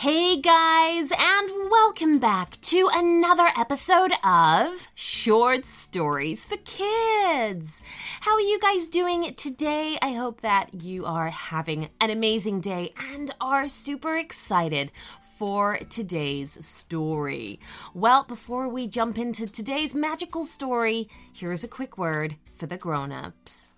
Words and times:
Hey 0.00 0.42
guys, 0.42 1.10
and 1.10 1.70
welcome 1.70 2.18
back 2.18 2.60
to 2.60 2.86
another 2.92 3.48
episode 3.56 4.12
of 4.22 4.88
Short 4.94 5.64
Stories 5.64 6.44
for 6.44 6.58
Kids. 6.58 7.80
How 8.20 8.34
are 8.34 8.40
you 8.42 8.60
guys 8.60 8.90
doing 8.90 9.32
today? 9.36 9.96
I 10.02 10.12
hope 10.12 10.42
that 10.42 10.82
you 10.82 11.06
are 11.06 11.30
having 11.30 11.88
an 11.98 12.10
amazing 12.10 12.60
day 12.60 12.92
and 13.10 13.30
are 13.40 13.70
super 13.70 14.18
excited 14.18 14.92
for 15.38 15.78
today's 15.88 16.62
story. 16.62 17.58
Well, 17.94 18.24
before 18.24 18.68
we 18.68 18.88
jump 18.88 19.16
into 19.16 19.46
today's 19.46 19.94
magical 19.94 20.44
story, 20.44 21.08
here's 21.32 21.64
a 21.64 21.68
quick 21.68 21.96
word 21.96 22.36
for 22.54 22.66
the 22.66 22.76
grown-ups. 22.76 23.72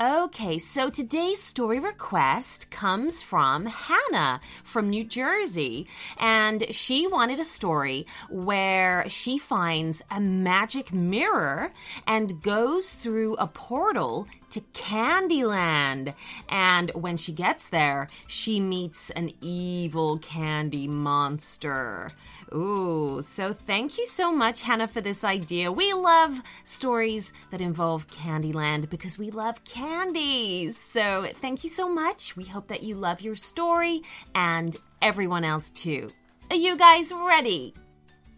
Okay, 0.00 0.58
so 0.58 0.90
today's 0.90 1.42
story 1.42 1.80
request 1.80 2.70
comes 2.70 3.20
from 3.20 3.66
Hannah 3.66 4.40
from 4.62 4.90
New 4.90 5.02
Jersey. 5.02 5.88
And 6.18 6.72
she 6.72 7.08
wanted 7.08 7.40
a 7.40 7.44
story 7.44 8.06
where 8.30 9.08
she 9.08 9.38
finds 9.38 10.00
a 10.08 10.20
magic 10.20 10.92
mirror 10.92 11.72
and 12.06 12.40
goes 12.40 12.92
through 12.92 13.34
a 13.38 13.48
portal 13.48 14.28
to 14.50 14.60
Candyland. 14.72 16.14
And 16.48 16.90
when 16.94 17.16
she 17.16 17.32
gets 17.32 17.68
there, 17.68 18.08
she 18.26 18.60
meets 18.60 19.10
an 19.10 19.32
evil 19.40 20.18
candy 20.18 20.88
monster. 20.88 22.10
Ooh, 22.54 23.20
so 23.22 23.52
thank 23.52 23.98
you 23.98 24.06
so 24.06 24.32
much, 24.32 24.62
Hannah, 24.62 24.88
for 24.88 25.00
this 25.00 25.24
idea. 25.24 25.70
We 25.70 25.92
love 25.92 26.42
stories 26.64 27.32
that 27.50 27.60
involve 27.60 28.08
Candyland 28.08 28.88
because 28.88 29.18
we 29.18 29.30
love 29.30 29.64
candies. 29.64 30.76
So 30.76 31.28
thank 31.40 31.62
you 31.62 31.70
so 31.70 31.88
much. 31.88 32.36
We 32.36 32.44
hope 32.44 32.68
that 32.68 32.82
you 32.82 32.94
love 32.94 33.20
your 33.20 33.36
story 33.36 34.02
and 34.34 34.76
everyone 35.02 35.44
else 35.44 35.70
too. 35.70 36.10
Are 36.50 36.56
you 36.56 36.76
guys 36.76 37.12
ready? 37.12 37.74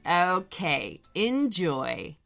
Okay, 0.05 1.01
enjoy. 1.15 2.17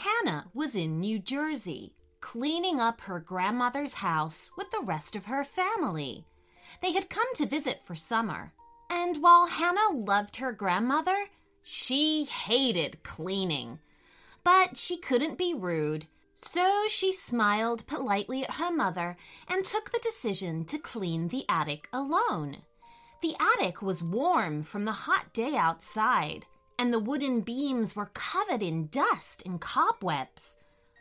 Hannah 0.00 0.46
was 0.54 0.74
in 0.74 0.98
New 0.98 1.18
Jersey, 1.18 1.92
cleaning 2.20 2.80
up 2.80 3.02
her 3.02 3.20
grandmother's 3.20 3.92
house 3.94 4.50
with 4.56 4.70
the 4.70 4.80
rest 4.80 5.14
of 5.14 5.26
her 5.26 5.44
family. 5.44 6.24
They 6.80 6.92
had 6.92 7.10
come 7.10 7.26
to 7.34 7.44
visit 7.44 7.82
for 7.84 7.94
summer, 7.94 8.54
and 8.88 9.18
while 9.18 9.46
Hannah 9.46 9.92
loved 9.92 10.36
her 10.36 10.52
grandmother, 10.52 11.26
she 11.62 12.24
hated 12.24 13.02
cleaning. 13.02 13.78
But 14.42 14.78
she 14.78 14.96
couldn't 14.96 15.36
be 15.36 15.52
rude, 15.52 16.06
so 16.32 16.84
she 16.88 17.12
smiled 17.12 17.86
politely 17.86 18.42
at 18.42 18.54
her 18.54 18.72
mother 18.72 19.18
and 19.48 19.66
took 19.66 19.92
the 19.92 20.00
decision 20.02 20.64
to 20.66 20.78
clean 20.78 21.28
the 21.28 21.44
attic 21.46 21.90
alone. 21.92 22.56
The 23.20 23.36
attic 23.38 23.82
was 23.82 24.02
warm 24.02 24.62
from 24.62 24.86
the 24.86 24.92
hot 24.92 25.34
day 25.34 25.56
outside, 25.56 26.46
and 26.80 26.94
the 26.94 26.98
wooden 26.98 27.42
beams 27.42 27.94
were 27.94 28.10
covered 28.14 28.62
in 28.62 28.86
dust 28.86 29.42
and 29.44 29.60
cobwebs. 29.60 30.56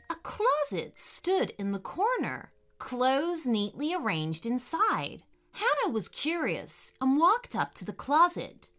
A 0.09 0.15
closet 0.15 0.99
stood 0.99 1.53
in 1.57 1.71
the 1.71 1.79
corner, 1.79 2.51
clothes 2.79 3.47
neatly 3.47 3.93
arranged 3.95 4.45
inside. 4.45 5.23
Hannah 5.53 5.93
was 5.93 6.09
curious 6.09 6.91
and 6.99 7.17
walked 7.17 7.55
up 7.55 7.73
to 7.75 7.85
the 7.85 7.93
closet, 7.93 8.71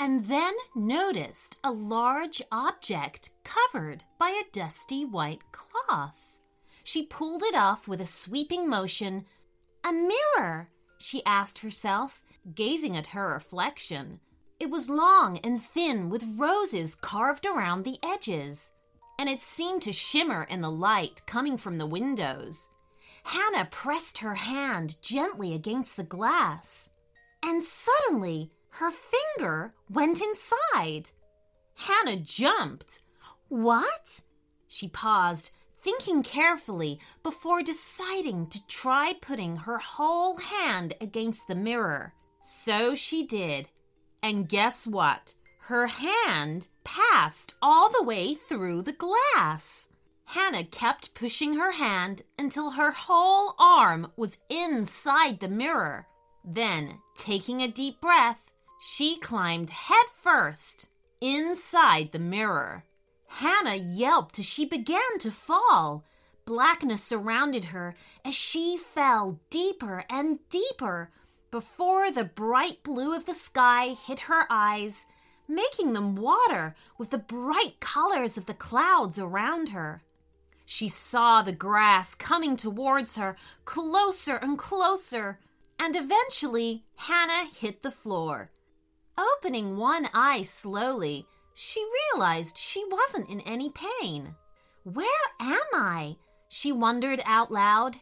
and 0.00 0.24
then 0.24 0.54
noticed 0.74 1.58
a 1.62 1.70
large 1.70 2.42
object 2.50 3.30
covered 3.44 4.02
by 4.18 4.30
a 4.30 4.50
dusty 4.50 5.04
white 5.04 5.42
cloth. 5.52 6.38
She 6.82 7.06
pulled 7.06 7.44
it 7.44 7.54
off 7.54 7.86
with 7.86 8.00
a 8.00 8.06
sweeping 8.06 8.68
motion. 8.68 9.26
A 9.84 9.92
mirror, 9.92 10.70
she 10.98 11.24
asked 11.24 11.60
herself, 11.60 12.20
gazing 12.52 12.96
at 12.96 13.08
her 13.08 13.32
reflection. 13.32 14.18
It 14.62 14.70
was 14.70 14.88
long 14.88 15.38
and 15.38 15.60
thin 15.60 16.08
with 16.08 16.36
roses 16.36 16.94
carved 16.94 17.46
around 17.46 17.82
the 17.82 17.98
edges, 18.00 18.70
and 19.18 19.28
it 19.28 19.40
seemed 19.40 19.82
to 19.82 19.92
shimmer 19.92 20.44
in 20.44 20.60
the 20.60 20.70
light 20.70 21.20
coming 21.26 21.56
from 21.56 21.78
the 21.78 21.86
windows. 21.98 22.68
Hannah 23.24 23.66
pressed 23.72 24.18
her 24.18 24.36
hand 24.36 25.02
gently 25.02 25.52
against 25.52 25.96
the 25.96 26.04
glass, 26.04 26.90
and 27.42 27.60
suddenly 27.60 28.52
her 28.78 28.92
finger 28.92 29.74
went 29.90 30.20
inside. 30.22 31.10
Hannah 31.74 32.20
jumped. 32.20 33.00
What? 33.48 34.20
She 34.68 34.86
paused, 34.86 35.50
thinking 35.80 36.22
carefully 36.22 37.00
before 37.24 37.64
deciding 37.64 38.46
to 38.50 38.64
try 38.68 39.14
putting 39.20 39.56
her 39.56 39.78
whole 39.78 40.36
hand 40.36 40.94
against 41.00 41.48
the 41.48 41.56
mirror. 41.56 42.14
So 42.40 42.94
she 42.94 43.26
did 43.26 43.68
and 44.22 44.48
guess 44.48 44.86
what? 44.86 45.34
Her 45.66 45.86
hand 45.86 46.68
passed 46.84 47.54
all 47.62 47.90
the 47.90 48.02
way 48.02 48.34
through 48.34 48.82
the 48.82 48.92
glass. 48.92 49.88
Hannah 50.26 50.64
kept 50.64 51.14
pushing 51.14 51.54
her 51.54 51.72
hand 51.72 52.22
until 52.38 52.70
her 52.70 52.92
whole 52.92 53.54
arm 53.58 54.12
was 54.16 54.38
inside 54.48 55.40
the 55.40 55.48
mirror. 55.48 56.06
Then, 56.44 56.98
taking 57.14 57.60
a 57.60 57.68
deep 57.68 58.00
breath, 58.00 58.52
she 58.80 59.18
climbed 59.18 59.70
head 59.70 60.06
first 60.22 60.88
inside 61.20 62.12
the 62.12 62.18
mirror. 62.18 62.84
Hannah 63.28 63.76
yelped 63.76 64.38
as 64.38 64.46
she 64.46 64.64
began 64.64 65.18
to 65.20 65.30
fall. 65.30 66.04
Blackness 66.44 67.02
surrounded 67.02 67.66
her 67.66 67.94
as 68.24 68.34
she 68.34 68.76
fell 68.76 69.40
deeper 69.50 70.04
and 70.10 70.38
deeper 70.50 71.10
before 71.52 72.10
the 72.10 72.24
bright 72.24 72.82
blue 72.82 73.14
of 73.14 73.26
the 73.26 73.34
sky 73.34 73.88
hit 73.88 74.20
her 74.20 74.46
eyes, 74.50 75.04
making 75.46 75.92
them 75.92 76.16
water 76.16 76.74
with 76.98 77.10
the 77.10 77.18
bright 77.18 77.78
colors 77.78 78.38
of 78.38 78.46
the 78.46 78.54
clouds 78.54 79.18
around 79.18 79.68
her. 79.68 80.02
She 80.64 80.88
saw 80.88 81.42
the 81.42 81.52
grass 81.52 82.14
coming 82.14 82.56
towards 82.56 83.16
her 83.16 83.36
closer 83.66 84.36
and 84.36 84.58
closer, 84.58 85.38
and 85.78 85.94
eventually 85.94 86.84
Hannah 86.96 87.50
hit 87.54 87.82
the 87.82 87.90
floor. 87.90 88.50
Opening 89.18 89.76
one 89.76 90.08
eye 90.14 90.42
slowly, 90.42 91.26
she 91.54 91.86
realized 92.14 92.56
she 92.56 92.82
wasn't 92.90 93.28
in 93.28 93.40
any 93.42 93.70
pain. 93.70 94.36
Where 94.84 95.06
am 95.38 95.66
I? 95.74 96.16
She 96.48 96.72
wondered 96.72 97.20
out 97.26 97.52
loud 97.52 97.98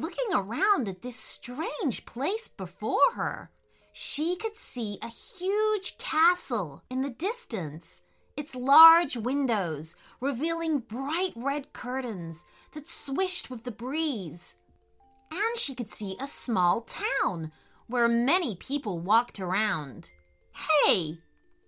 looking 0.00 0.32
around 0.34 0.88
at 0.88 1.02
this 1.02 1.16
strange 1.16 2.04
place 2.04 2.48
before 2.48 3.12
her. 3.14 3.50
She 3.92 4.36
could 4.36 4.56
see 4.56 4.98
a 5.00 5.08
huge 5.08 5.96
castle 5.96 6.82
in 6.90 7.00
the 7.00 7.10
distance, 7.10 8.02
its 8.36 8.54
large 8.54 9.16
windows 9.16 9.96
revealing 10.20 10.80
bright 10.80 11.32
red 11.34 11.72
curtains 11.72 12.44
that 12.72 12.86
swished 12.86 13.50
with 13.50 13.64
the 13.64 13.70
breeze. 13.70 14.56
And 15.30 15.56
she 15.56 15.74
could 15.74 15.88
see 15.88 16.16
a 16.20 16.26
small 16.26 16.82
town 16.82 17.50
where 17.86 18.08
many 18.08 18.54
people 18.56 18.98
walked 18.98 19.40
around. 19.40 20.10
Hey! 20.84 21.18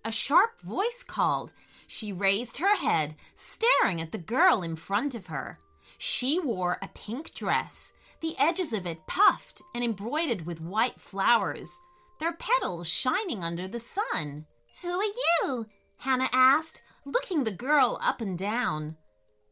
A 0.05 0.11
sharp 0.11 0.61
voice 0.61 1.03
called. 1.05 1.51
She 1.87 2.13
raised 2.13 2.57
her 2.57 2.75
head, 2.77 3.15
staring 3.35 3.99
at 3.99 4.11
the 4.11 4.19
girl 4.19 4.61
in 4.61 4.75
front 4.75 5.15
of 5.15 5.27
her. 5.27 5.59
She 5.97 6.39
wore 6.39 6.77
a 6.81 6.89
pink 6.93 7.33
dress 7.33 7.93
the 8.21 8.35
edges 8.37 8.73
of 8.73 8.85
it 8.85 9.07
puffed 9.07 9.61
and 9.73 9.83
embroidered 9.83 10.45
with 10.45 10.61
white 10.61 10.99
flowers, 10.99 11.79
their 12.19 12.33
petals 12.33 12.87
shining 12.87 13.43
under 13.43 13.67
the 13.67 13.79
sun. 13.79 14.45
Who 14.81 14.89
are 14.89 15.03
you? 15.43 15.65
Hannah 15.97 16.29
asked, 16.31 16.81
looking 17.05 17.43
the 17.43 17.51
girl 17.51 17.99
up 18.01 18.21
and 18.21 18.37
down. 18.37 18.97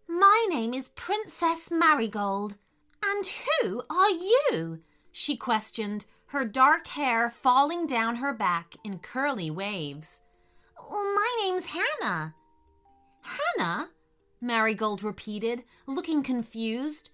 My 0.08 0.46
name 0.50 0.74
is 0.74 0.90
Princess 0.90 1.70
Marigold. 1.72 2.56
And 3.04 3.26
who 3.26 3.84
are 3.90 4.10
you? 4.10 4.82
she 5.12 5.36
questioned, 5.36 6.06
her 6.28 6.46
dark 6.46 6.88
hair 6.88 7.30
falling 7.30 7.88
down 7.88 8.18
her 8.18 8.34
back 8.34 8.76
in 8.84 9.00
curly 9.00 9.50
waves. 9.50 10.22
Well, 10.90 11.04
my 11.16 11.38
name's 11.42 11.68
Hannah. 11.68 12.36
Hannah? 13.22 13.90
Marigold 14.40 15.04
repeated, 15.04 15.64
looking 15.86 16.24
confused. 16.24 17.10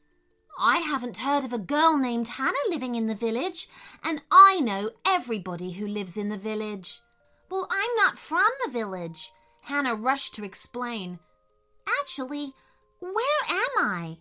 I 0.60 0.78
haven't 0.78 1.18
heard 1.18 1.44
of 1.44 1.54
a 1.54 1.58
girl 1.58 1.98
named 1.98 2.28
Hannah 2.28 2.54
living 2.70 2.96
in 2.96 3.08
the 3.08 3.16
village, 3.16 3.68
and 4.04 4.22
I 4.32 4.60
know 4.60 4.92
everybody 5.06 5.72
who 5.72 5.88
lives 5.88 6.18
in 6.18 6.30
the 6.30 6.38
village. 6.38 7.02
Well, 7.50 7.68
I'm 7.72 7.96
not 7.98 8.18
from 8.18 8.50
the 8.66 8.72
village, 8.72 9.32
Hannah 9.62 9.96
rushed 9.96 10.34
to 10.36 10.44
explain. 10.44 11.20
Actually, 12.02 12.54
where 13.00 13.44
am 13.50 13.70
I? 13.78 14.18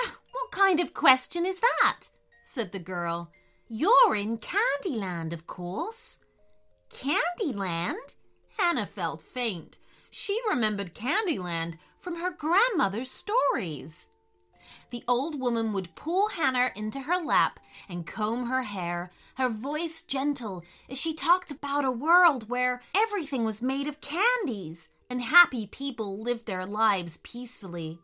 Ah, 0.00 0.18
what 0.32 0.50
kind 0.50 0.80
of 0.80 0.94
question 0.94 1.46
is 1.46 1.60
that? 1.60 2.08
said 2.42 2.72
the 2.72 2.78
girl. 2.78 3.30
You're 3.68 4.14
in 4.16 4.38
Candyland, 4.38 5.32
of 5.32 5.46
course. 5.46 6.18
Candyland? 6.90 8.14
Hannah 8.56 8.86
felt 8.86 9.20
faint. 9.20 9.78
She 10.10 10.40
remembered 10.48 10.94
Candyland 10.94 11.78
from 11.98 12.16
her 12.16 12.30
grandmother's 12.30 13.10
stories. 13.10 14.08
The 14.90 15.04
old 15.06 15.40
woman 15.40 15.72
would 15.72 15.94
pull 15.94 16.28
Hannah 16.28 16.70
into 16.74 17.00
her 17.00 17.22
lap 17.22 17.60
and 17.88 18.06
comb 18.06 18.46
her 18.46 18.62
hair, 18.62 19.10
her 19.36 19.48
voice 19.48 20.02
gentle 20.02 20.64
as 20.88 20.98
she 20.98 21.14
talked 21.14 21.50
about 21.50 21.84
a 21.84 21.90
world 21.90 22.48
where 22.48 22.82
everything 22.94 23.44
was 23.44 23.62
made 23.62 23.86
of 23.86 24.00
candies 24.00 24.88
and 25.10 25.22
happy 25.22 25.66
people 25.66 26.22
lived 26.22 26.46
their 26.46 26.66
lives 26.66 27.18
peacefully. 27.18 27.98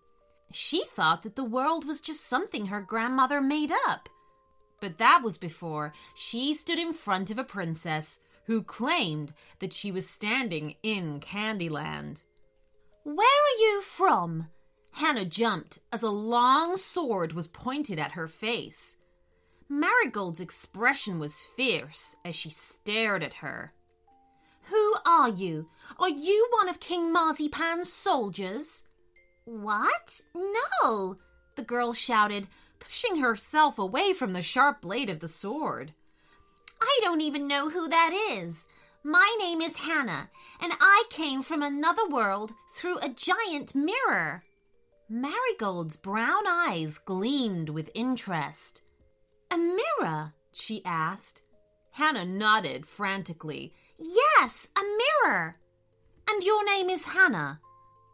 She 0.52 0.84
thought 0.84 1.22
that 1.22 1.36
the 1.36 1.44
world 1.44 1.84
was 1.84 2.00
just 2.00 2.24
something 2.24 2.66
her 2.66 2.80
grandmother 2.80 3.40
made 3.40 3.72
up. 3.86 4.08
But 4.80 4.98
that 4.98 5.22
was 5.22 5.38
before 5.38 5.92
she 6.14 6.54
stood 6.54 6.78
in 6.78 6.92
front 6.92 7.30
of 7.30 7.38
a 7.38 7.44
princess 7.44 8.20
who 8.46 8.62
claimed 8.62 9.32
that 9.58 9.72
she 9.72 9.90
was 9.90 10.08
standing 10.08 10.76
in 10.82 11.20
Candyland. 11.20 12.22
Where 13.02 13.16
are 13.16 13.58
you 13.58 13.82
from? 13.82 14.48
Hannah 14.94 15.24
jumped 15.24 15.80
as 15.92 16.04
a 16.04 16.10
long 16.10 16.76
sword 16.76 17.32
was 17.32 17.48
pointed 17.48 17.98
at 17.98 18.12
her 18.12 18.28
face. 18.28 18.94
Marigold's 19.68 20.40
expression 20.40 21.18
was 21.18 21.40
fierce 21.40 22.14
as 22.24 22.36
she 22.36 22.48
stared 22.48 23.24
at 23.24 23.34
her. 23.34 23.72
Who 24.70 24.94
are 25.04 25.28
you? 25.28 25.68
Are 25.98 26.08
you 26.08 26.48
one 26.52 26.68
of 26.68 26.78
King 26.78 27.12
Marzipan's 27.12 27.92
soldiers? 27.92 28.84
What? 29.44 30.20
No, 30.32 31.18
the 31.56 31.62
girl 31.62 31.92
shouted, 31.92 32.46
pushing 32.78 33.16
herself 33.16 33.80
away 33.80 34.12
from 34.12 34.32
the 34.32 34.42
sharp 34.42 34.80
blade 34.80 35.10
of 35.10 35.18
the 35.18 35.28
sword. 35.28 35.92
I 36.80 37.00
don't 37.02 37.20
even 37.20 37.48
know 37.48 37.68
who 37.68 37.88
that 37.88 38.12
is. 38.30 38.68
My 39.02 39.36
name 39.40 39.60
is 39.60 39.76
Hannah, 39.76 40.30
and 40.60 40.72
I 40.80 41.04
came 41.10 41.42
from 41.42 41.62
another 41.62 42.08
world 42.08 42.52
through 42.76 42.98
a 42.98 43.08
giant 43.08 43.74
mirror. 43.74 44.44
Marigold's 45.08 45.98
brown 45.98 46.46
eyes 46.48 46.96
gleamed 46.96 47.68
with 47.68 47.90
interest. 47.94 48.80
A 49.50 49.58
mirror? 49.58 50.32
she 50.50 50.82
asked. 50.84 51.42
Hannah 51.92 52.24
nodded 52.24 52.86
frantically. 52.86 53.74
Yes, 53.98 54.68
a 54.74 54.80
mirror. 54.82 55.58
And 56.28 56.42
your 56.42 56.64
name 56.64 56.88
is 56.88 57.04
Hannah? 57.04 57.60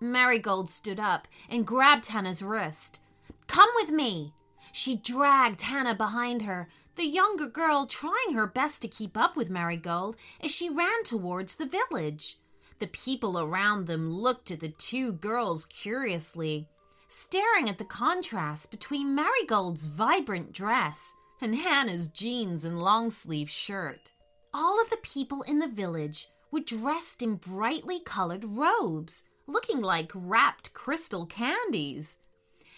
Marigold 0.01 0.69
stood 0.69 0.99
up 0.99 1.29
and 1.49 1.67
grabbed 1.67 2.07
Hannah's 2.07 2.43
wrist. 2.43 2.99
Come 3.47 3.71
with 3.77 3.91
me. 3.91 4.35
She 4.73 4.97
dragged 4.97 5.61
Hannah 5.63 5.95
behind 5.95 6.43
her, 6.43 6.69
the 6.97 7.07
younger 7.07 7.47
girl 7.47 7.87
trying 7.87 8.33
her 8.33 8.49
best 8.49 8.83
to 8.83 8.89
keep 8.89 9.17
up 9.17 9.37
with 9.37 9.49
Marigold 9.49 10.17
as 10.43 10.51
she 10.51 10.69
ran 10.69 11.05
towards 11.05 11.55
the 11.55 11.67
village. 11.67 12.39
The 12.81 12.89
people 12.89 13.39
around 13.39 13.87
them 13.87 14.11
looked 14.11 14.51
at 14.51 14.61
the 14.61 14.71
two 14.71 15.13
girls 15.13 15.67
curiously, 15.67 16.69
staring 17.11 17.69
at 17.69 17.77
the 17.77 17.85
contrast 17.85 18.71
between 18.71 19.17
Marigold's 19.17 19.85
vibrant 19.85 20.53
dress 20.53 21.13
and 21.41 21.57
Hannah's 21.57 22.07
jeans 22.07 22.65
and 22.65 22.81
long 22.81 23.11
sleeve 23.11 23.51
shirt. 23.51 24.13
All 24.55 24.81
of 24.81 24.91
the 24.91 24.99
people 24.99 25.43
in 25.43 25.59
the 25.59 25.67
village 25.67 26.29
were 26.53 26.61
dressed 26.61 27.21
in 27.21 27.35
brightly 27.35 27.99
colored 27.99 28.45
robes, 28.45 29.25
looking 29.49 29.81
like 29.81 30.13
wrapped 30.15 30.73
crystal 30.73 31.27
candies. 31.27 32.17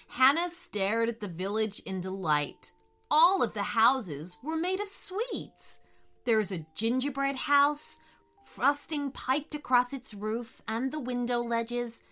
Hannah 0.09 0.49
stared 0.49 1.11
at 1.11 1.21
the 1.21 1.29
village 1.29 1.81
in 1.81 2.01
delight. 2.01 2.73
All 3.11 3.43
of 3.43 3.53
the 3.53 3.63
houses 3.63 4.39
were 4.43 4.57
made 4.57 4.81
of 4.81 4.89
sweets. 4.89 5.81
There 6.25 6.39
was 6.39 6.53
a 6.53 6.65
gingerbread 6.75 7.37
house, 7.37 7.99
frosting 8.47 9.11
piped 9.11 9.55
across 9.55 9.93
its 9.93 10.15
roof 10.15 10.63
and 10.67 10.91
the 10.91 11.01
window 11.01 11.41
ledges, 11.41 12.03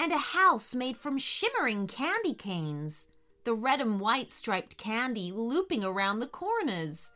and 0.00 0.12
a 0.12 0.18
house 0.18 0.74
made 0.74 0.96
from 0.96 1.18
shimmering 1.18 1.86
candy 1.86 2.32
canes, 2.32 3.06
the 3.44 3.52
red 3.52 3.82
and 3.82 4.00
white 4.00 4.30
striped 4.30 4.78
candy 4.78 5.30
looping 5.30 5.84
around 5.84 6.20
the 6.20 6.26
corners. 6.26 7.12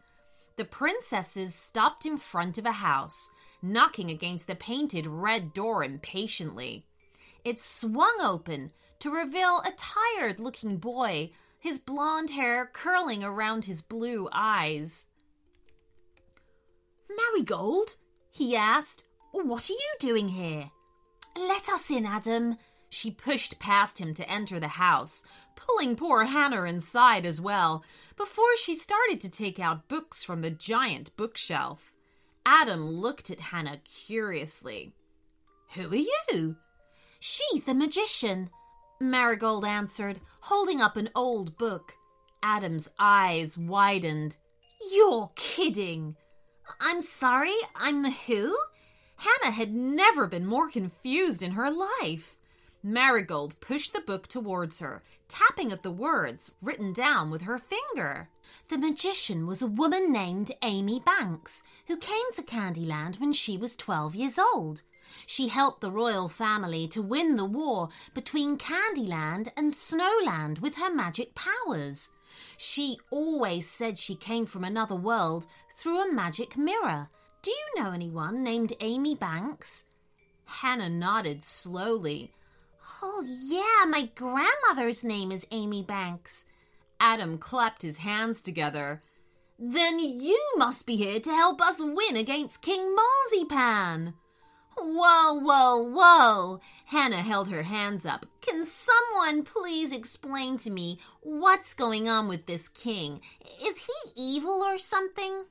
The 0.56 0.66
princesses 0.66 1.54
stopped 1.54 2.04
in 2.04 2.18
front 2.18 2.58
of 2.58 2.66
a 2.66 2.72
house, 2.72 3.30
knocking 3.62 4.10
against 4.10 4.46
the 4.46 4.54
painted 4.54 5.06
red 5.06 5.54
door 5.54 5.82
impatiently. 5.82 6.84
It 7.42 7.58
swung 7.58 8.18
open 8.22 8.70
to 8.98 9.10
reveal 9.10 9.60
a 9.60 9.72
tired 9.78 10.38
looking 10.38 10.76
boy, 10.76 11.30
his 11.58 11.78
blond 11.78 12.32
hair 12.32 12.68
curling 12.70 13.24
around 13.24 13.64
his 13.64 13.80
blue 13.80 14.28
eyes. 14.30 15.06
Marigold? 17.08 17.96
he 18.30 18.54
asked. 18.54 19.04
What 19.32 19.70
are 19.70 19.72
you 19.72 19.94
doing 19.98 20.28
here? 20.28 20.70
Let 21.36 21.68
us 21.70 21.90
in, 21.90 22.04
Adam. 22.06 22.56
She 22.94 23.10
pushed 23.10 23.58
past 23.58 23.98
him 23.98 24.14
to 24.14 24.30
enter 24.30 24.60
the 24.60 24.68
house, 24.68 25.24
pulling 25.56 25.96
poor 25.96 26.26
Hannah 26.26 26.62
inside 26.62 27.26
as 27.26 27.40
well, 27.40 27.82
before 28.16 28.56
she 28.56 28.76
started 28.76 29.20
to 29.20 29.28
take 29.28 29.58
out 29.58 29.88
books 29.88 30.22
from 30.22 30.42
the 30.42 30.50
giant 30.52 31.10
bookshelf. 31.16 31.92
Adam 32.46 32.86
looked 32.86 33.30
at 33.30 33.40
Hannah 33.40 33.80
curiously. 33.84 34.92
Who 35.74 35.90
are 35.90 35.96
you? 35.96 36.54
She's 37.18 37.64
the 37.64 37.74
magician, 37.74 38.50
Marigold 39.00 39.64
answered, 39.64 40.20
holding 40.42 40.80
up 40.80 40.96
an 40.96 41.10
old 41.16 41.58
book. 41.58 41.94
Adam's 42.44 42.88
eyes 42.96 43.58
widened. 43.58 44.36
You're 44.92 45.32
kidding. 45.34 46.14
I'm 46.80 47.00
sorry, 47.00 47.56
I'm 47.74 48.04
the 48.04 48.12
who? 48.12 48.56
Hannah 49.16 49.50
had 49.50 49.74
never 49.74 50.28
been 50.28 50.46
more 50.46 50.70
confused 50.70 51.42
in 51.42 51.52
her 51.52 51.72
life. 51.72 52.36
Marigold 52.86 53.58
pushed 53.60 53.94
the 53.94 54.02
book 54.02 54.28
towards 54.28 54.80
her, 54.80 55.02
tapping 55.26 55.72
at 55.72 55.82
the 55.82 55.90
words 55.90 56.50
written 56.60 56.92
down 56.92 57.30
with 57.30 57.42
her 57.42 57.58
finger. 57.58 58.28
The 58.68 58.76
magician 58.76 59.46
was 59.46 59.62
a 59.62 59.66
woman 59.66 60.12
named 60.12 60.52
Amy 60.60 61.00
Banks, 61.00 61.62
who 61.86 61.96
came 61.96 62.30
to 62.34 62.42
Candyland 62.42 63.18
when 63.18 63.32
she 63.32 63.56
was 63.56 63.74
12 63.74 64.14
years 64.14 64.38
old. 64.38 64.82
She 65.26 65.48
helped 65.48 65.80
the 65.80 65.90
royal 65.90 66.28
family 66.28 66.86
to 66.88 67.00
win 67.00 67.36
the 67.36 67.46
war 67.46 67.88
between 68.12 68.58
Candyland 68.58 69.48
and 69.56 69.72
Snowland 69.72 70.58
with 70.58 70.76
her 70.76 70.94
magic 70.94 71.34
powers. 71.34 72.10
She 72.58 72.98
always 73.10 73.66
said 73.66 73.96
she 73.96 74.14
came 74.14 74.44
from 74.44 74.62
another 74.62 74.96
world 74.96 75.46
through 75.74 76.02
a 76.02 76.12
magic 76.12 76.58
mirror. 76.58 77.08
Do 77.40 77.50
you 77.50 77.82
know 77.82 77.92
anyone 77.92 78.42
named 78.42 78.74
Amy 78.80 79.14
Banks? 79.14 79.84
Hannah 80.44 80.90
nodded 80.90 81.42
slowly. 81.42 82.32
Oh, 83.02 83.24
yeah, 83.26 83.88
my 83.88 84.10
grandmother's 84.14 85.04
name 85.04 85.30
is 85.30 85.46
Amy 85.50 85.82
Banks. 85.82 86.44
Adam 87.00 87.38
clapped 87.38 87.82
his 87.82 87.98
hands 87.98 88.42
together. 88.42 89.02
Then 89.58 89.98
you 89.98 90.40
must 90.56 90.86
be 90.86 90.96
here 90.96 91.20
to 91.20 91.30
help 91.30 91.60
us 91.60 91.80
win 91.80 92.16
against 92.16 92.62
King 92.62 92.94
Marzipan. 92.94 94.14
Whoa, 94.76 95.34
whoa, 95.34 95.82
whoa! 95.82 96.60
Hannah 96.86 97.22
held 97.22 97.48
her 97.48 97.62
hands 97.62 98.04
up. 98.04 98.26
Can 98.40 98.66
someone 98.66 99.44
please 99.44 99.92
explain 99.92 100.58
to 100.58 100.70
me 100.70 100.98
what's 101.20 101.74
going 101.74 102.08
on 102.08 102.28
with 102.28 102.46
this 102.46 102.68
king? 102.68 103.20
Is 103.62 103.86
he 103.86 104.10
evil 104.16 104.62
or 104.62 104.76
something? 104.76 105.44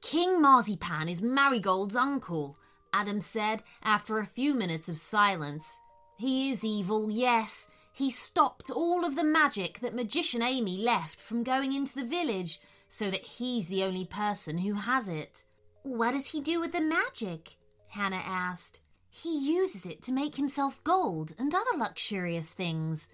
King 0.00 0.40
Marzipan 0.40 1.08
is 1.08 1.20
Marigold's 1.20 1.96
uncle, 1.96 2.56
Adam 2.92 3.20
said 3.20 3.62
after 3.82 4.18
a 4.18 4.26
few 4.26 4.54
minutes 4.54 4.88
of 4.88 4.98
silence. 4.98 5.80
He 6.22 6.52
is 6.52 6.64
evil, 6.64 7.10
yes. 7.10 7.66
He 7.92 8.12
stopped 8.12 8.70
all 8.70 9.04
of 9.04 9.16
the 9.16 9.24
magic 9.24 9.80
that 9.80 9.92
Magician 9.92 10.40
Amy 10.40 10.78
left 10.78 11.18
from 11.18 11.42
going 11.42 11.72
into 11.72 11.96
the 11.96 12.04
village 12.04 12.60
so 12.88 13.10
that 13.10 13.26
he's 13.26 13.66
the 13.66 13.82
only 13.82 14.04
person 14.04 14.58
who 14.58 14.74
has 14.74 15.08
it. 15.08 15.42
What 15.82 16.12
does 16.12 16.26
he 16.26 16.40
do 16.40 16.60
with 16.60 16.70
the 16.70 16.80
magic? 16.80 17.56
Hannah 17.88 18.22
asked. 18.24 18.82
He 19.10 19.36
uses 19.36 19.84
it 19.84 20.00
to 20.02 20.12
make 20.12 20.36
himself 20.36 20.78
gold 20.84 21.32
and 21.40 21.52
other 21.52 21.76
luxurious 21.76 22.52
things. 22.52 23.08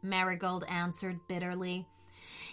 Marigold 0.00 0.64
answered 0.66 1.20
bitterly. 1.28 1.86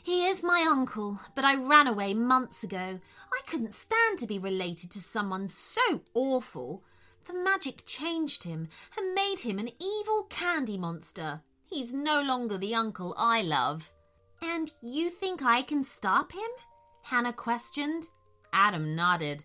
He 0.04 0.26
is 0.26 0.44
my 0.44 0.66
uncle, 0.70 1.22
but 1.34 1.46
I 1.46 1.56
ran 1.56 1.88
away 1.88 2.14
months 2.14 2.62
ago. 2.62 3.00
I 3.32 3.42
couldn't 3.48 3.74
stand 3.74 4.20
to 4.20 4.28
be 4.28 4.38
related 4.38 4.92
to 4.92 5.00
someone 5.00 5.48
so 5.48 6.02
awful. 6.14 6.84
The 7.26 7.34
magic 7.34 7.86
changed 7.86 8.44
him 8.44 8.68
and 8.98 9.14
made 9.14 9.40
him 9.40 9.60
an 9.60 9.70
evil 9.80 10.24
candy 10.30 10.78
monster. 10.78 11.42
He's 11.66 11.94
no 11.94 12.22
longer 12.22 12.58
the 12.58 12.76
uncle 12.76 13.16
I 13.18 13.42
love. 13.42 13.92
And 14.42 14.72
you 14.82 15.10
think 15.10 15.42
I 15.42 15.62
can 15.62 15.84
stop 15.84 16.34
him? 16.34 16.50
Hannah 17.04 17.34
questioned. 17.34 18.10
Adam 18.52 18.96
nodded. 18.96 19.44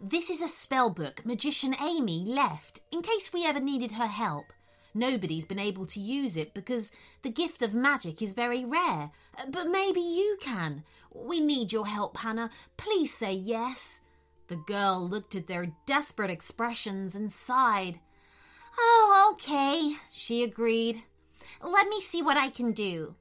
This 0.00 0.30
is 0.30 0.42
a 0.42 0.48
spell 0.48 0.90
book 0.90 1.24
Magician 1.24 1.74
Amy 1.80 2.24
left 2.26 2.80
in 2.92 3.02
case 3.02 3.32
we 3.32 3.46
ever 3.46 3.60
needed 3.60 3.92
her 3.92 4.06
help. 4.06 4.52
Nobody's 4.94 5.46
been 5.46 5.58
able 5.58 5.86
to 5.86 6.00
use 6.00 6.36
it 6.36 6.54
because 6.54 6.90
the 7.22 7.30
gift 7.30 7.62
of 7.62 7.74
magic 7.74 8.20
is 8.20 8.32
very 8.32 8.64
rare. 8.64 9.10
But 9.50 9.68
maybe 9.68 10.00
you 10.00 10.38
can. 10.40 10.84
We 11.14 11.38
need 11.38 11.70
your 11.70 11.86
help, 11.86 12.16
Hannah. 12.16 12.50
Please 12.76 13.14
say 13.14 13.32
yes. 13.32 14.00
The 14.48 14.56
girl 14.56 15.06
looked 15.08 15.34
at 15.34 15.46
their 15.46 15.74
desperate 15.86 16.30
expressions 16.30 17.14
and 17.14 17.32
sighed. 17.32 18.00
Oh, 18.78 19.32
okay, 19.34 19.94
she 20.10 20.42
agreed. 20.42 21.02
Let 21.62 21.88
me 21.88 22.00
see 22.00 22.22
what 22.22 22.36
I 22.36 22.48
can 22.48 22.72
do. 22.72 23.16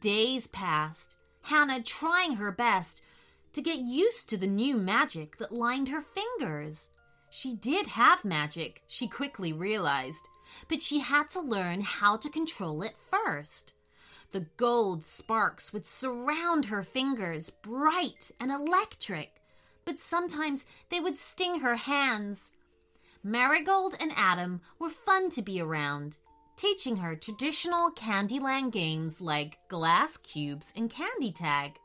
Days 0.00 0.46
passed, 0.46 1.16
Hannah 1.42 1.82
trying 1.82 2.34
her 2.34 2.52
best 2.52 3.02
to 3.52 3.60
get 3.60 3.78
used 3.78 4.28
to 4.28 4.36
the 4.36 4.46
new 4.46 4.76
magic 4.76 5.38
that 5.38 5.52
lined 5.52 5.88
her 5.88 6.02
fingers. 6.02 6.90
She 7.30 7.54
did 7.54 7.88
have 7.88 8.24
magic, 8.24 8.82
she 8.86 9.06
quickly 9.08 9.52
realized, 9.52 10.28
but 10.68 10.82
she 10.82 11.00
had 11.00 11.30
to 11.30 11.40
learn 11.40 11.80
how 11.80 12.16
to 12.18 12.30
control 12.30 12.82
it 12.82 12.94
first. 13.10 13.74
The 14.30 14.46
gold 14.56 15.04
sparks 15.04 15.72
would 15.72 15.86
surround 15.86 16.66
her 16.66 16.82
fingers, 16.82 17.50
bright 17.50 18.30
and 18.40 18.50
electric, 18.50 19.31
but 19.84 19.98
sometimes 19.98 20.64
they 20.88 21.00
would 21.00 21.18
sting 21.18 21.60
her 21.60 21.76
hands. 21.76 22.52
Marigold 23.22 23.94
and 24.00 24.12
Adam 24.16 24.60
were 24.78 24.90
fun 24.90 25.30
to 25.30 25.42
be 25.42 25.60
around, 25.60 26.18
teaching 26.56 26.96
her 26.96 27.14
traditional 27.14 27.90
Candyland 27.90 28.72
games 28.72 29.20
like 29.20 29.58
glass 29.68 30.16
cubes 30.16 30.72
and 30.76 30.90
candy 30.90 31.32
tag. 31.32 31.78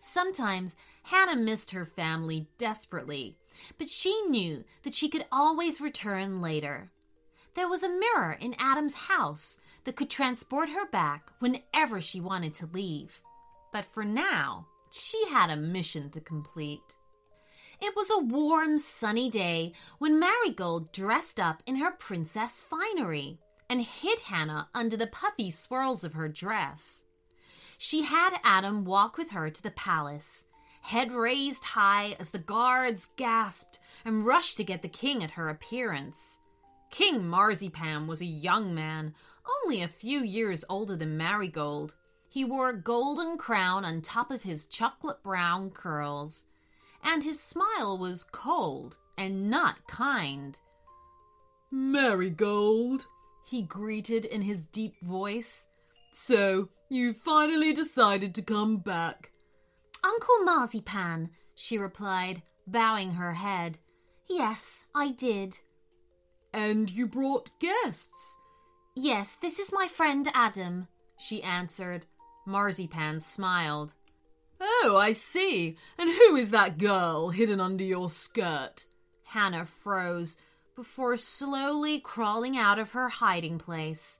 Sometimes 0.00 0.76
Hannah 1.02 1.36
missed 1.36 1.70
her 1.70 1.86
family 1.86 2.48
desperately, 2.58 3.36
but 3.78 3.88
she 3.88 4.22
knew 4.28 4.64
that 4.82 4.94
she 4.94 5.08
could 5.08 5.24
always 5.30 5.80
return 5.80 6.40
later. 6.40 6.90
There 7.54 7.68
was 7.68 7.82
a 7.82 7.88
mirror 7.88 8.36
in 8.40 8.54
Adam's 8.58 8.94
house 8.94 9.58
that 9.84 9.96
could 9.96 10.10
transport 10.10 10.70
her 10.70 10.86
back 10.86 11.30
whenever 11.38 12.00
she 12.00 12.20
wanted 12.20 12.54
to 12.54 12.68
leave. 12.72 13.20
But 13.72 13.84
for 13.86 14.04
now, 14.04 14.66
she 14.90 15.26
had 15.28 15.50
a 15.50 15.56
mission 15.56 16.10
to 16.10 16.20
complete. 16.20 16.94
It 17.80 17.94
was 17.94 18.10
a 18.10 18.18
warm, 18.18 18.78
sunny 18.78 19.30
day 19.30 19.72
when 19.98 20.18
Marigold 20.18 20.90
dressed 20.90 21.38
up 21.38 21.62
in 21.66 21.76
her 21.76 21.92
princess 21.92 22.60
finery 22.60 23.38
and 23.70 23.82
hid 23.82 24.20
Hannah 24.22 24.68
under 24.74 24.96
the 24.96 25.06
puffy 25.06 25.50
swirls 25.50 26.02
of 26.02 26.14
her 26.14 26.28
dress. 26.28 27.04
She 27.76 28.02
had 28.02 28.40
Adam 28.42 28.84
walk 28.84 29.16
with 29.16 29.30
her 29.30 29.48
to 29.48 29.62
the 29.62 29.70
palace, 29.70 30.44
head 30.82 31.12
raised 31.12 31.62
high 31.64 32.16
as 32.18 32.30
the 32.30 32.38
guards 32.38 33.06
gasped 33.16 33.78
and 34.04 34.26
rushed 34.26 34.56
to 34.56 34.64
get 34.64 34.82
the 34.82 34.88
king 34.88 35.22
at 35.22 35.32
her 35.32 35.48
appearance. 35.48 36.40
King 36.90 37.28
Marzipan 37.28 38.08
was 38.08 38.20
a 38.20 38.26
young 38.26 38.74
man, 38.74 39.14
only 39.62 39.82
a 39.82 39.88
few 39.88 40.20
years 40.20 40.64
older 40.68 40.96
than 40.96 41.16
Marigold. 41.16 41.94
He 42.28 42.44
wore 42.44 42.70
a 42.70 42.76
golden 42.76 43.38
crown 43.38 43.84
on 43.84 44.00
top 44.00 44.30
of 44.30 44.42
his 44.42 44.66
chocolate 44.66 45.22
brown 45.22 45.70
curls, 45.70 46.46
and 47.08 47.24
his 47.24 47.40
smile 47.40 47.96
was 47.96 48.22
cold 48.22 48.98
and 49.16 49.50
not 49.50 49.86
kind. 49.88 50.60
Marigold, 51.70 53.06
he 53.46 53.62
greeted 53.62 54.26
in 54.26 54.42
his 54.42 54.66
deep 54.66 54.94
voice. 55.02 55.66
So, 56.12 56.68
you 56.90 57.14
finally 57.14 57.72
decided 57.72 58.34
to 58.34 58.42
come 58.42 58.76
back. 58.76 59.30
Uncle 60.04 60.44
Marzipan, 60.44 61.30
she 61.54 61.78
replied, 61.78 62.42
bowing 62.66 63.12
her 63.12 63.32
head. 63.32 63.78
Yes, 64.28 64.86
I 64.94 65.12
did. 65.12 65.56
And 66.52 66.90
you 66.90 67.06
brought 67.06 67.50
guests? 67.58 68.36
Yes, 68.94 69.36
this 69.36 69.58
is 69.58 69.72
my 69.72 69.88
friend 69.88 70.28
Adam, 70.34 70.88
she 71.16 71.42
answered. 71.42 72.04
Marzipan 72.46 73.20
smiled. 73.20 73.94
Oh, 74.60 74.96
I 74.98 75.12
see. 75.12 75.76
And 75.98 76.10
who 76.10 76.36
is 76.36 76.50
that 76.50 76.78
girl 76.78 77.30
hidden 77.30 77.60
under 77.60 77.84
your 77.84 78.10
skirt? 78.10 78.86
Hannah 79.24 79.66
froze 79.66 80.36
before 80.74 81.16
slowly 81.16 82.00
crawling 82.00 82.56
out 82.56 82.78
of 82.78 82.92
her 82.92 83.08
hiding 83.08 83.58
place. 83.58 84.18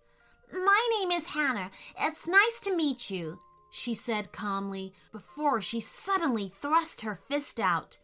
My 0.53 0.89
name 0.99 1.11
is 1.11 1.29
Hannah. 1.29 1.71
It's 2.01 2.27
nice 2.27 2.61
to 2.61 2.77
meet 2.77 3.11
you, 3.11 3.39
she 3.71 3.95
said 3.95 4.33
calmly 4.33 4.93
before 5.13 5.61
she 5.61 5.81
suddenly 5.81 6.49
thrust 6.49 7.03
her 7.03 7.21
fist 7.29 7.61
out. 7.61 7.99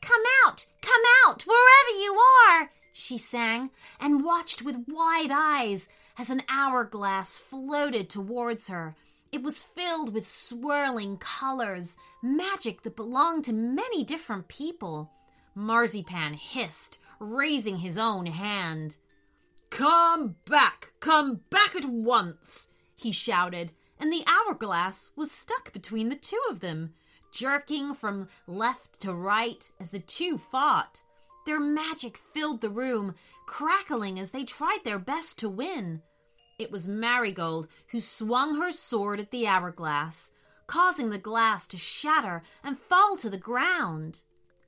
Come 0.00 0.22
out! 0.44 0.66
Come 0.80 1.02
out! 1.26 1.44
Wherever 1.46 1.98
you 2.02 2.18
are! 2.48 2.70
she 2.92 3.16
sang, 3.16 3.70
and 4.00 4.24
watched 4.24 4.62
with 4.62 4.84
wide 4.88 5.30
eyes 5.32 5.88
as 6.18 6.28
an 6.28 6.42
hourglass 6.48 7.38
floated 7.38 8.10
towards 8.10 8.68
her. 8.68 8.94
It 9.32 9.42
was 9.42 9.62
filled 9.62 10.12
with 10.12 10.28
swirling 10.28 11.16
colors, 11.16 11.96
magic 12.22 12.82
that 12.82 12.96
belonged 12.96 13.44
to 13.44 13.54
many 13.54 14.04
different 14.04 14.46
people. 14.46 15.10
Marzipan 15.54 16.34
hissed, 16.34 16.98
raising 17.18 17.78
his 17.78 17.96
own 17.96 18.26
hand. 18.26 18.96
Come 19.70 20.36
back! 20.44 20.92
Come 21.00 21.40
back 21.48 21.74
at 21.74 21.86
once! 21.86 22.68
he 22.94 23.10
shouted, 23.10 23.72
and 23.98 24.12
the 24.12 24.22
hourglass 24.26 25.08
was 25.16 25.32
stuck 25.32 25.72
between 25.72 26.10
the 26.10 26.14
two 26.16 26.40
of 26.50 26.60
them, 26.60 26.92
jerking 27.32 27.94
from 27.94 28.28
left 28.46 29.00
to 29.00 29.14
right 29.14 29.70
as 29.80 29.90
the 29.90 29.98
two 29.98 30.36
fought. 30.36 31.00
Their 31.46 31.58
magic 31.58 32.18
filled 32.34 32.60
the 32.60 32.68
room, 32.68 33.14
crackling 33.46 34.18
as 34.18 34.30
they 34.30 34.44
tried 34.44 34.80
their 34.84 34.98
best 34.98 35.38
to 35.38 35.48
win. 35.48 36.02
It 36.62 36.70
was 36.70 36.86
Marigold 36.86 37.66
who 37.88 38.00
swung 38.00 38.54
her 38.54 38.70
sword 38.70 39.18
at 39.18 39.32
the 39.32 39.48
hourglass, 39.48 40.30
causing 40.68 41.10
the 41.10 41.18
glass 41.18 41.66
to 41.66 41.76
shatter 41.76 42.40
and 42.62 42.78
fall 42.78 43.16
to 43.16 43.28
the 43.28 43.36
ground. 43.36 44.22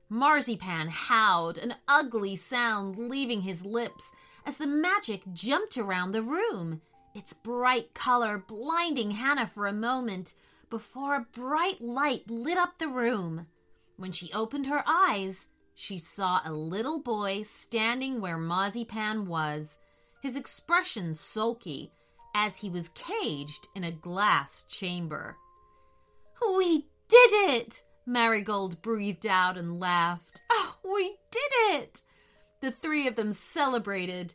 Marzipan 0.09 0.89
howled, 0.89 1.57
an 1.57 1.75
ugly 1.87 2.35
sound 2.35 2.97
leaving 2.97 3.41
his 3.41 3.63
lips 3.63 4.11
as 4.45 4.57
the 4.57 4.67
magic 4.67 5.21
jumped 5.31 5.77
around 5.77 6.11
the 6.11 6.21
room, 6.21 6.81
its 7.13 7.31
bright 7.31 7.93
color 7.93 8.37
blinding 8.37 9.11
Hannah 9.11 9.47
for 9.47 9.65
a 9.65 9.71
moment 9.71 10.33
before 10.69 11.15
a 11.15 11.25
bright 11.31 11.79
light 11.79 12.29
lit 12.29 12.57
up 12.57 12.77
the 12.77 12.89
room. 12.89 13.47
When 13.95 14.11
she 14.11 14.33
opened 14.33 14.67
her 14.67 14.83
eyes, 14.85 15.47
she 15.73 15.97
saw 15.97 16.41
a 16.43 16.51
little 16.51 16.99
boy 16.99 17.43
standing 17.43 18.19
where 18.19 18.37
Marzipan 18.37 19.27
was, 19.27 19.79
his 20.25 20.35
expression 20.35 21.13
sulky, 21.13 21.91
as 22.33 22.57
he 22.57 22.67
was 22.67 22.89
caged 22.89 23.67
in 23.75 23.83
a 23.83 23.91
glass 23.91 24.63
chamber. 24.63 25.37
We 26.57 26.87
did 27.07 27.31
it! 27.31 27.83
Marigold 28.07 28.81
breathed 28.81 29.27
out 29.27 29.55
and 29.55 29.79
laughed. 29.79 30.41
Oh, 30.51 30.77
we 30.83 31.17
did 31.29 31.51
it! 31.75 32.01
The 32.59 32.71
three 32.71 33.07
of 33.07 33.15
them 33.15 33.33
celebrated, 33.33 34.33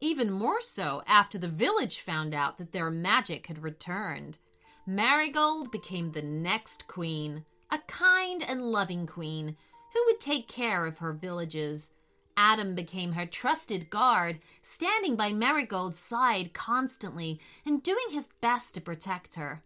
even 0.00 0.30
more 0.30 0.60
so 0.60 1.02
after 1.08 1.38
the 1.38 1.48
village 1.48 1.98
found 1.98 2.34
out 2.34 2.58
that 2.58 2.70
their 2.70 2.88
magic 2.88 3.48
had 3.48 3.64
returned. 3.64 4.38
Marigold 4.86 5.72
became 5.72 6.12
the 6.12 6.22
next 6.22 6.86
queen, 6.86 7.44
a 7.68 7.78
kind 7.88 8.44
and 8.46 8.62
loving 8.62 9.08
queen 9.08 9.56
who 9.92 10.04
would 10.06 10.20
take 10.20 10.46
care 10.46 10.86
of 10.86 10.98
her 10.98 11.12
villages. 11.12 11.94
Adam 12.36 12.74
became 12.74 13.12
her 13.12 13.26
trusted 13.26 13.90
guard, 13.90 14.38
standing 14.62 15.16
by 15.16 15.32
Marigold's 15.32 15.98
side 15.98 16.52
constantly 16.52 17.40
and 17.66 17.82
doing 17.82 18.06
his 18.10 18.28
best 18.40 18.74
to 18.74 18.80
protect 18.80 19.34
her. 19.34 19.62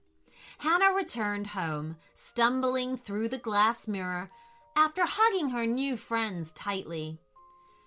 Hannah 0.59 0.93
returned 0.93 1.49
home, 1.49 1.97
stumbling 2.15 2.97
through 2.97 3.29
the 3.29 3.39
glass 3.39 3.87
mirror 3.87 4.31
after 4.77 5.03
hugging 5.05 5.51
her 5.51 5.67
new 5.67 5.97
friends 5.97 6.53
tightly. 6.53 7.19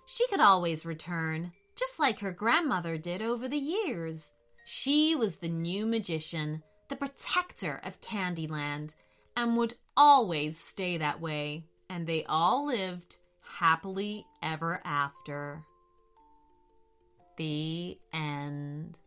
She 0.06 0.26
could 0.28 0.40
always 0.40 0.86
return, 0.86 1.52
just 1.76 1.98
like 1.98 2.20
her 2.20 2.32
grandmother 2.32 2.98
did 2.98 3.22
over 3.22 3.48
the 3.48 3.56
years. 3.56 4.32
She 4.64 5.14
was 5.14 5.38
the 5.38 5.48
new 5.48 5.86
magician, 5.86 6.62
the 6.88 6.96
protector 6.96 7.80
of 7.84 8.00
Candyland, 8.00 8.90
and 9.36 9.56
would 9.56 9.74
always 9.96 10.58
stay 10.58 10.96
that 10.96 11.20
way. 11.20 11.64
And 11.88 12.06
they 12.06 12.24
all 12.24 12.66
lived 12.66 13.16
happily 13.40 14.26
ever 14.42 14.80
after. 14.84 15.64
The 17.36 17.98
end. 18.12 18.98